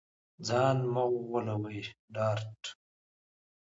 ځان 0.47 0.77
مه 0.93 1.03
غولوې 1.29 1.81
ډارت 2.13 2.61